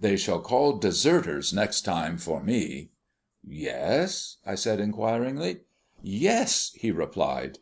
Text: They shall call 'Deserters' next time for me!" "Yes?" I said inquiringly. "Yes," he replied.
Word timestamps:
They 0.00 0.16
shall 0.16 0.40
call 0.40 0.78
'Deserters' 0.78 1.52
next 1.52 1.82
time 1.82 2.16
for 2.16 2.42
me!" 2.42 2.92
"Yes?" 3.46 4.38
I 4.46 4.54
said 4.54 4.80
inquiringly. 4.80 5.64
"Yes," 6.02 6.72
he 6.76 6.90
replied. 6.90 7.54